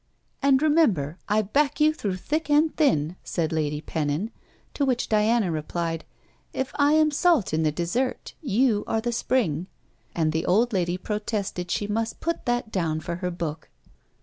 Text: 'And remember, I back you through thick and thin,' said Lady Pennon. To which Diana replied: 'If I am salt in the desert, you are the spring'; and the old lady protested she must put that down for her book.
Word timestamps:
'And 0.41 0.63
remember, 0.63 1.19
I 1.29 1.43
back 1.43 1.79
you 1.79 1.93
through 1.93 2.15
thick 2.15 2.49
and 2.49 2.75
thin,' 2.75 3.17
said 3.23 3.51
Lady 3.51 3.81
Pennon. 3.81 4.31
To 4.73 4.83
which 4.83 5.07
Diana 5.09 5.51
replied: 5.51 6.05
'If 6.53 6.71
I 6.77 6.93
am 6.93 7.11
salt 7.11 7.53
in 7.53 7.61
the 7.61 7.71
desert, 7.71 8.33
you 8.41 8.83
are 8.87 8.99
the 9.01 9.11
spring'; 9.11 9.67
and 10.15 10.31
the 10.31 10.43
old 10.47 10.73
lady 10.73 10.97
protested 10.97 11.69
she 11.69 11.85
must 11.85 12.19
put 12.19 12.45
that 12.47 12.71
down 12.71 12.99
for 12.99 13.17
her 13.17 13.29
book. 13.29 13.69